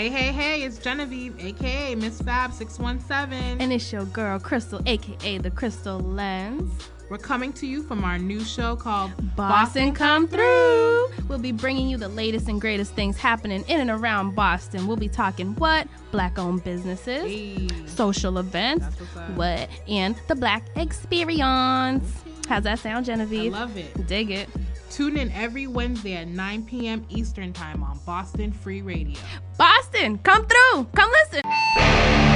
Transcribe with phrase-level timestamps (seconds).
[0.00, 3.60] Hey, hey, hey, it's Genevieve, aka Miss Fab 617.
[3.60, 6.72] And it's your girl, Crystal, aka The Crystal Lens.
[7.10, 11.08] We're coming to you from our new show called Boston Come Through.
[11.28, 14.86] We'll be bringing you the latest and greatest things happening in and around Boston.
[14.86, 15.86] We'll be talking what?
[16.12, 17.68] Black owned businesses, Hey.
[17.84, 19.30] social events, That's what's up.
[19.36, 19.68] what?
[19.86, 22.10] And the Black experience.
[22.48, 23.52] How's that sound, I Genevieve?
[23.52, 24.06] love it.
[24.06, 24.48] Dig it.
[24.90, 27.06] Tune in every Wednesday at 9 p.m.
[27.10, 29.20] Eastern Time on Boston Free Radio.
[29.56, 29.79] Boston,
[30.22, 30.86] come through.
[30.94, 32.29] Come listen.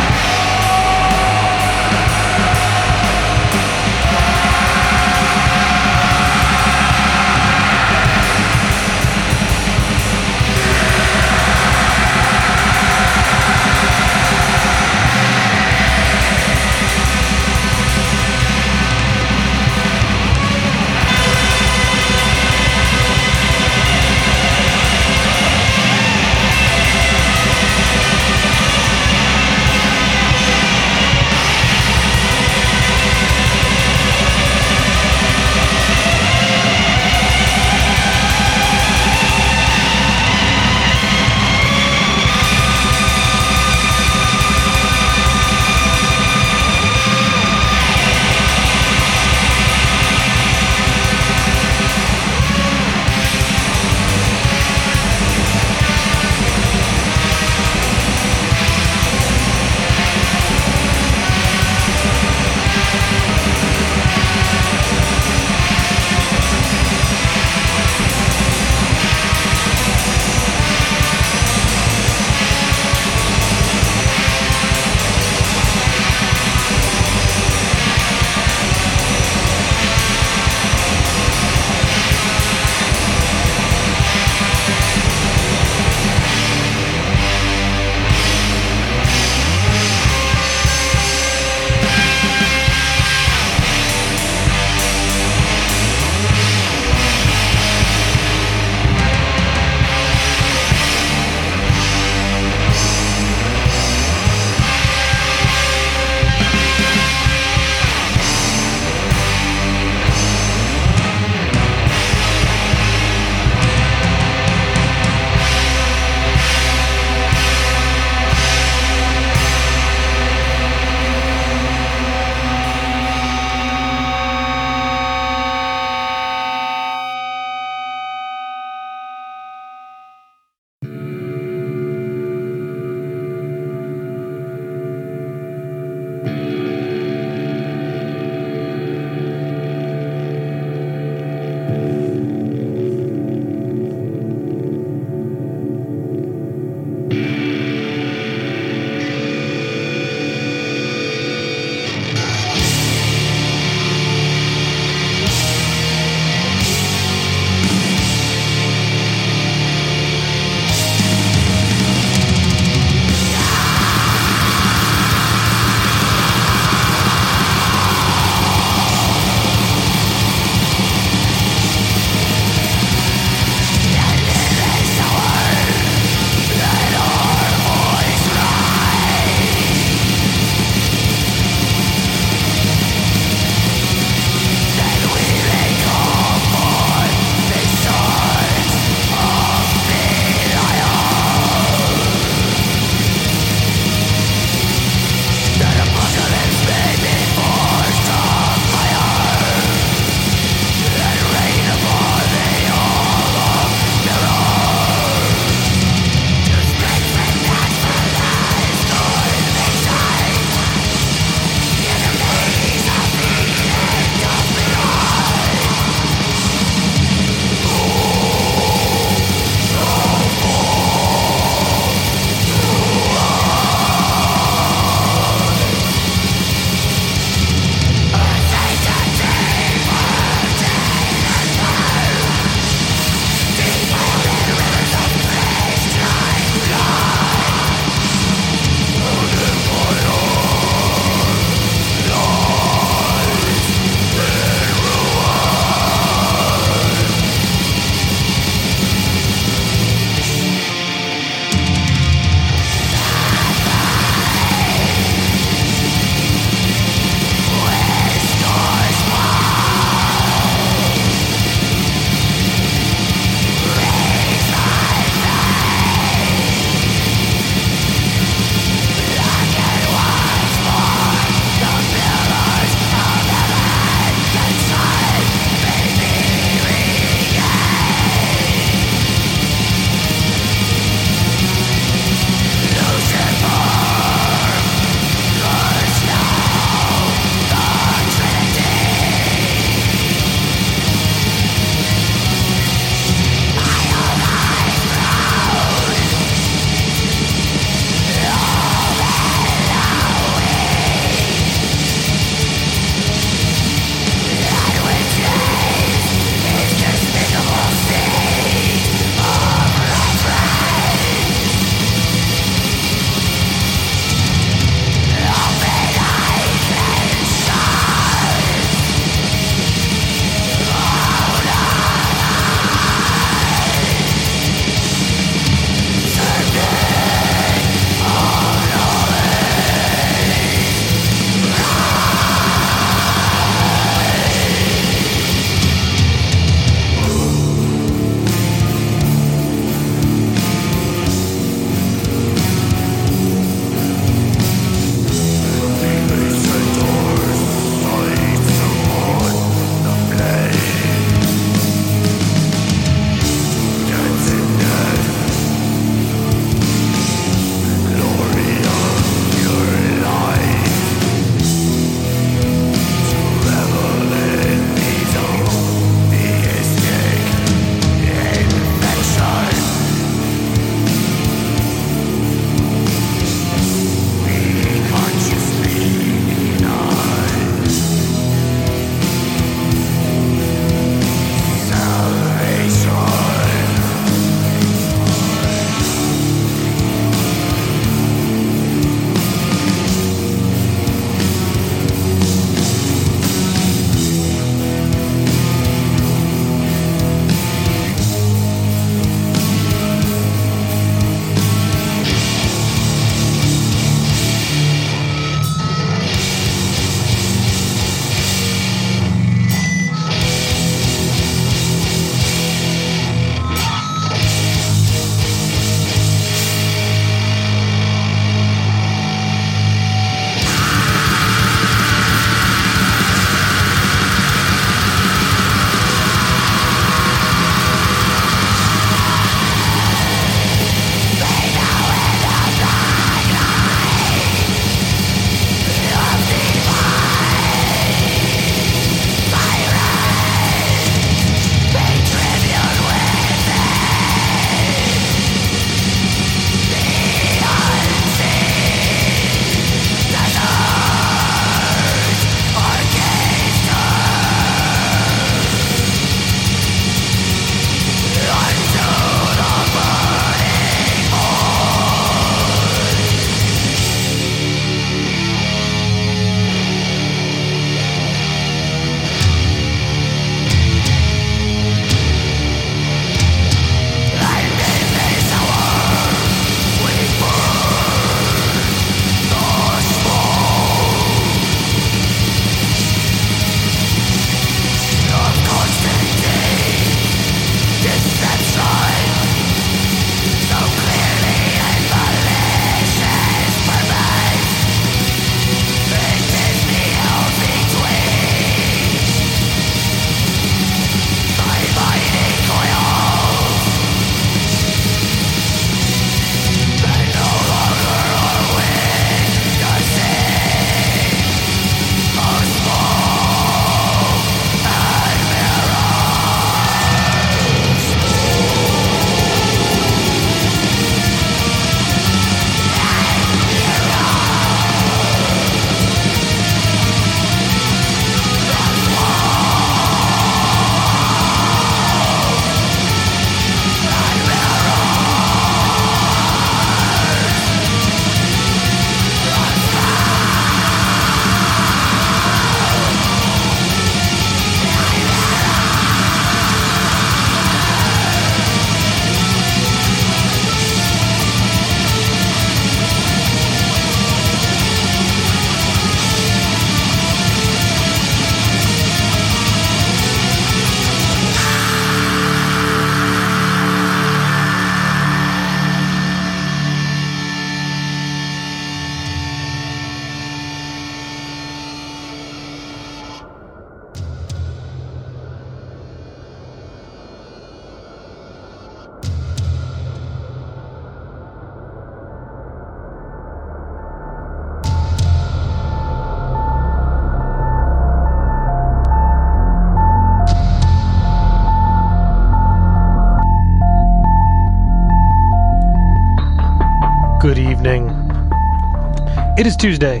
[599.42, 600.00] It is Tuesday.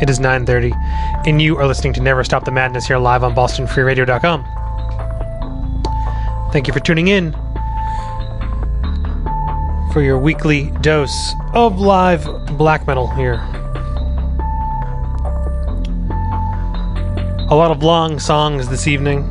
[0.00, 0.72] It is 9:30,
[1.26, 4.46] and you are listening to Never Stop the Madness here live on BostonFreeRadio.com.
[6.50, 7.32] Thank you for tuning in
[9.92, 12.26] for your weekly dose of live
[12.56, 13.34] black metal here.
[17.50, 19.24] A lot of long songs this evening.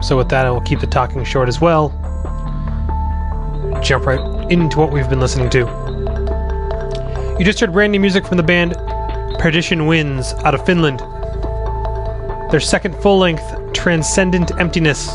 [0.00, 1.90] So, with that, I will keep the talking short as well.
[3.82, 5.83] Jump right into what we've been listening to.
[7.36, 8.76] You just heard brand new music from the band
[9.40, 11.00] Perdition Winds out of Finland.
[12.52, 13.42] Their second full length,
[13.72, 15.08] Transcendent Emptiness,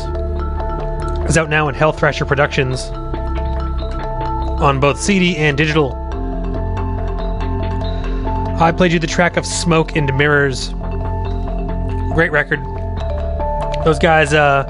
[1.30, 2.90] is out now in Hell Thrasher Productions
[4.60, 5.94] on both CD and digital.
[8.60, 10.74] I played you the track of Smoke and Mirrors.
[12.12, 12.60] Great record.
[13.86, 14.64] Those guys uh,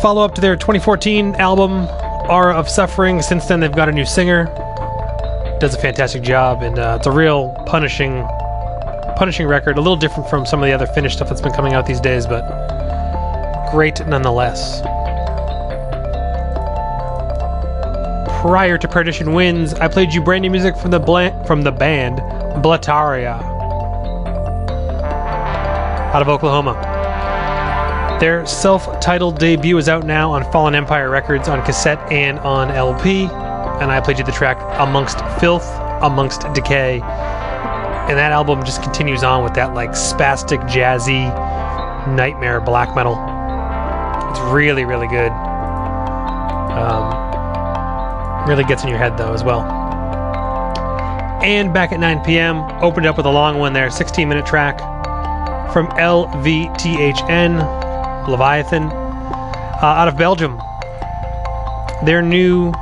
[0.00, 1.86] follow up to their 2014 album,
[2.30, 3.20] Aura of Suffering.
[3.20, 4.46] Since then, they've got a new singer.
[5.58, 8.22] Does a fantastic job, and uh, it's a real punishing,
[9.16, 9.78] punishing record.
[9.78, 12.00] A little different from some of the other Finnish stuff that's been coming out these
[12.00, 12.44] days, but
[13.72, 14.82] great nonetheless.
[18.42, 21.72] Prior to Perdition Winds, I played you brand new music from the bla- from the
[21.72, 22.18] band
[22.62, 23.40] Blataria
[26.14, 26.74] out of Oklahoma.
[28.20, 33.26] Their self-titled debut is out now on Fallen Empire Records on cassette and on LP,
[33.80, 35.66] and I played you the track Amongst Filth,
[36.02, 37.00] Amongst Decay.
[37.00, 41.26] And that album just continues on with that like spastic jazzy
[42.14, 43.14] nightmare black metal.
[44.30, 45.32] It's really, really good.
[46.72, 47.26] Um,
[48.48, 49.62] really gets in your head though as well.
[51.42, 54.78] And back at 9 p.m., opened up with a long one there, 16 minute track
[55.72, 57.58] from LVTHN,
[58.28, 60.60] Leviathan, uh, out of Belgium.
[62.04, 62.72] Their new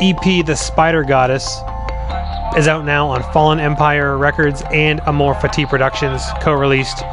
[0.00, 1.60] EP, The Spider Goddess,
[2.56, 7.04] is out now on Fallen Empire Records and Amor Fati Productions, co released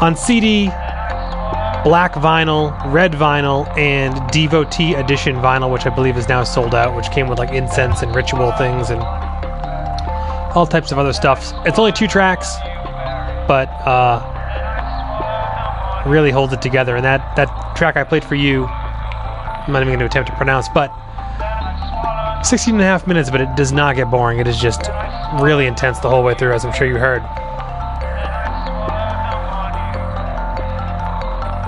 [0.00, 0.66] on CD,
[1.84, 6.96] black vinyl, red vinyl, and devotee edition vinyl, which I believe is now sold out,
[6.96, 9.00] which came with like incense and ritual things and
[10.56, 11.52] all types of other stuff.
[11.64, 12.56] It's only two tracks,
[13.46, 14.20] but uh,
[16.06, 16.96] really holds it together.
[16.96, 20.36] And that, that track I played for you, I'm not even going to attempt to
[20.36, 20.92] pronounce, but
[22.42, 24.38] 16 and a half minutes, but it does not get boring.
[24.38, 24.88] It is just
[25.40, 27.22] really intense the whole way through, as I'm sure you heard.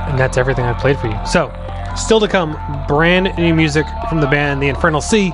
[0.09, 1.19] And that's everything I played for you.
[1.27, 1.53] So,
[1.97, 2.59] still to come,
[2.89, 5.29] brand new music from the band The Infernal Sea,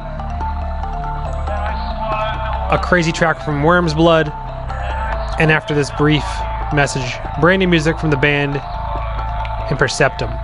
[2.71, 4.29] a crazy track from Worm's Blood,
[5.39, 6.25] and after this brief
[6.75, 8.57] message, brand new music from the band
[9.69, 10.35] Imperceptum.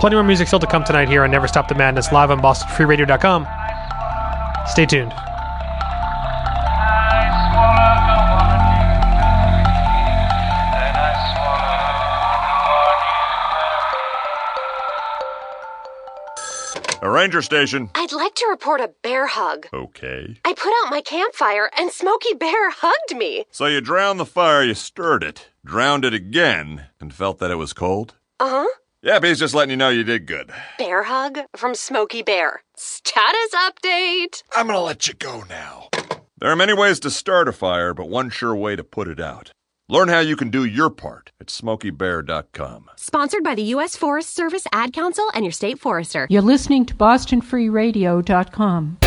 [0.00, 2.40] Plenty more music still to come tonight here on Never Stop the Madness, live on
[2.40, 3.59] BostonFreeRadio.com.
[4.66, 5.12] Stay tuned.
[17.02, 17.88] A ranger station.
[17.94, 19.66] I'd like to report a bear hug.
[19.72, 20.36] Okay.
[20.44, 23.46] I put out my campfire and Smokey Bear hugged me.
[23.50, 27.54] So you drowned the fire, you stirred it, drowned it again, and felt that it
[27.56, 28.14] was cold?
[28.38, 28.66] Uh huh.
[29.02, 30.50] Yep, he's just letting you know you did good.
[30.76, 32.62] Bear hug from Smokey Bear.
[32.76, 34.42] Status update.
[34.54, 35.88] I'm gonna let you go now.
[36.38, 39.18] There are many ways to start a fire, but one sure way to put it
[39.18, 39.52] out.
[39.88, 42.90] Learn how you can do your part at smokeybear.com.
[42.96, 43.96] Sponsored by the U.S.
[43.96, 46.26] Forest Service Ad Council and your state forester.
[46.30, 48.98] You're listening to BostonFreeRadio.com.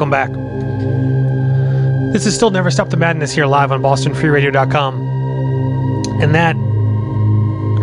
[0.00, 0.32] welcome back.
[2.14, 4.94] This is still Never Stop the Madness here live on BostonFreeRadio.com.
[6.22, 6.56] And that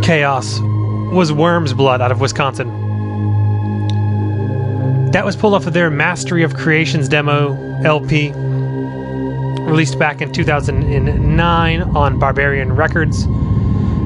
[0.04, 0.60] chaos
[1.14, 2.70] was Worm's Blood out of Wisconsin.
[5.12, 8.32] That was pulled off of their Mastery of Creations demo LP,
[9.70, 13.28] released back in 2009 on Barbarian Records.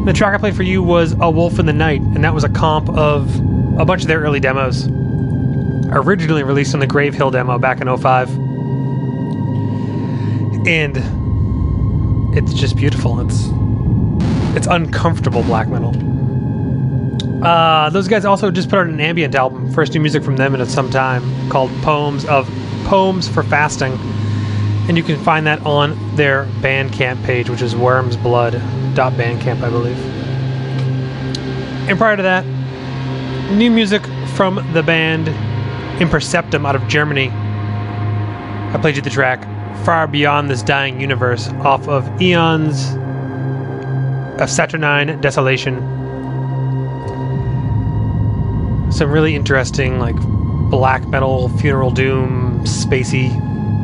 [0.04, 2.44] The track I played for you was A Wolf in the Night, and that was
[2.44, 3.34] a comp of
[3.80, 4.90] a bunch of their early demos.
[5.90, 8.30] Originally released on the Grave Hill demo back in 05.
[10.68, 10.98] And
[12.38, 13.20] it's just beautiful.
[13.20, 13.50] It's
[14.56, 15.96] it's uncomfortable black metal.
[17.44, 20.54] Uh, those guys also just put out an ambient album, first new music from them
[20.54, 22.48] in some time, called Poems of
[22.86, 23.94] Poems for Fasting,
[24.88, 29.98] and you can find that on their Bandcamp page, which is wormsblood.bandcamp, I believe.
[31.90, 32.46] And prior to that,
[33.52, 34.06] new music
[34.36, 35.30] from the band
[36.02, 37.30] Imperceptum out of Germany.
[37.30, 39.46] I played you the track
[39.86, 42.96] Far Beyond This Dying Universe off of Eons
[44.42, 45.76] of Saturnine Desolation.
[48.92, 50.16] Some really interesting, like,
[50.72, 53.30] black metal, funeral doom, spacey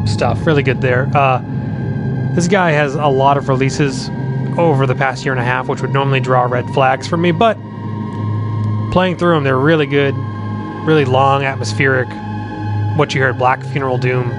[0.07, 0.43] stuff.
[0.47, 1.11] Really good there.
[1.13, 1.43] Uh,
[2.33, 4.09] this guy has a lot of releases
[4.57, 7.31] over the past year and a half, which would normally draw red flags for me,
[7.31, 7.59] but
[8.91, 10.15] playing through them, they're really good,
[10.87, 12.07] really long, atmospheric.
[12.97, 14.29] What you heard, Black Funeral Doom,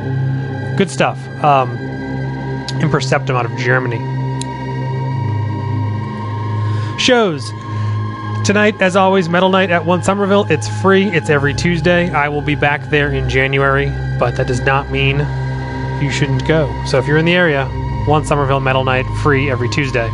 [0.77, 1.19] good stuff.
[1.45, 1.77] Um,
[2.81, 3.99] Imperceptum out of Germany.
[6.99, 7.49] Shows
[8.45, 10.47] tonight, as always, Metal Night at One Somerville.
[10.51, 11.09] It's free.
[11.09, 12.11] It's every Tuesday.
[12.11, 15.19] I will be back there in January, but that does not mean
[16.03, 16.73] you shouldn't go.
[16.87, 17.67] So if you're in the area,
[18.07, 20.09] One Somerville Metal Night free every Tuesday.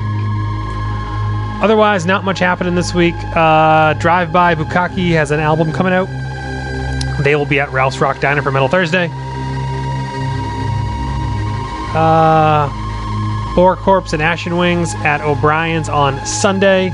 [1.62, 3.14] Otherwise, not much happening this week.
[3.36, 6.08] Uh, Drive By Bukaki has an album coming out.
[7.20, 9.08] They will be at Ralph's Rock Diner for Metal Thursday.
[11.94, 12.68] Uh,
[13.54, 16.90] Boar Corpse and Ashen Wings at O'Brien's on Sunday.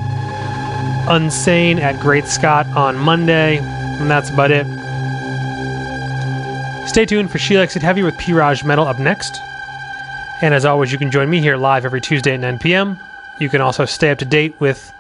[1.07, 3.59] Unsane at Great Scott on Monday.
[3.59, 4.67] And that's about it.
[6.87, 8.33] Stay tuned for She Likes It Heavy with P.
[8.33, 9.41] Metal up next.
[10.43, 12.99] And as always, you can join me here live every Tuesday at 9 p.m.
[13.39, 14.93] You can also stay up to date with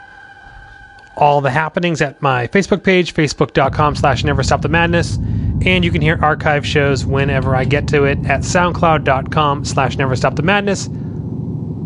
[1.21, 5.17] all the happenings at my Facebook page, facebook.com slash never stop the madness.
[5.63, 10.17] And you can hear archive shows whenever I get to it at soundcloud.com slash never
[10.17, 10.89] stop the madness.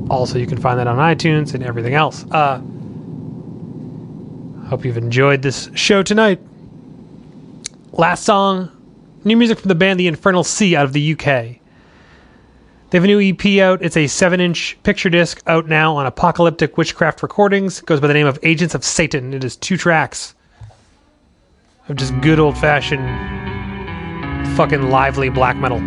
[0.09, 2.24] Also, you can find that on iTunes and everything else.
[2.30, 2.59] Uh,
[4.68, 6.41] hope you've enjoyed this show tonight.
[7.93, 8.70] Last song,
[9.24, 11.59] new music from the band The Infernal Sea out of the UK.
[12.95, 13.82] They have a new EP out.
[13.82, 17.80] It's a 7 inch picture disc out now on Apocalyptic Witchcraft Recordings.
[17.80, 19.34] It goes by the name of Agents of Satan.
[19.34, 20.36] It is two tracks
[21.88, 23.05] of just good old fashioned,
[24.57, 25.78] fucking lively black metal.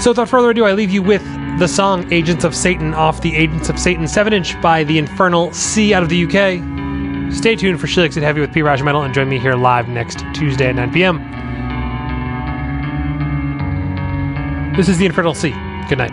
[0.00, 1.22] So without further ado, I leave you with
[1.60, 5.52] the song Agents of Satan off the Agents of Satan 7 inch by The Infernal
[5.52, 7.32] Sea out of the UK.
[7.32, 8.62] Stay tuned for Likes It Heavy with P.
[8.62, 11.49] Raj Metal and join me here live next Tuesday at 9 p.m.
[14.76, 15.50] This is the Infernal Sea.
[15.90, 16.12] Good night.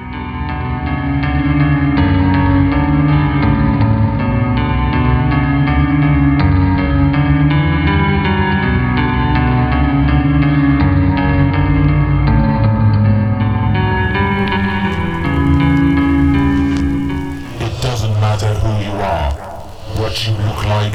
[17.61, 19.31] It doesn't matter who you are,
[20.01, 20.93] what you look like,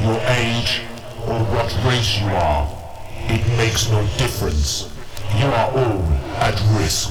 [0.00, 0.82] your age,
[1.28, 2.68] or what race you are.
[3.28, 4.90] It makes no difference.
[5.38, 6.02] You are all
[6.40, 7.10] at risk.